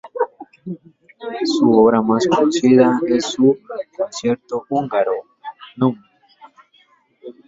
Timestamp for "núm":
5.75-5.95